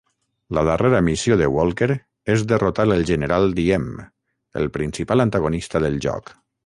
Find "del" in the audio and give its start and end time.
5.85-6.01